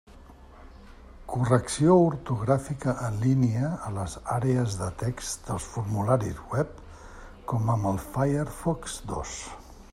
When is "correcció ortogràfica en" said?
1.33-3.19